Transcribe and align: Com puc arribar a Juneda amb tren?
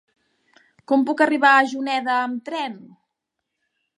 Com 0.91 1.03
puc 1.09 1.21
arribar 1.25 1.51
a 1.57 1.69
Juneda 1.73 2.15
amb 2.21 2.41
tren? 2.51 2.81